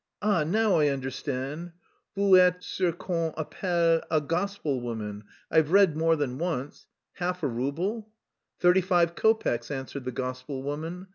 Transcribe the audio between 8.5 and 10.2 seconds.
"Thirty five kopecks," answered the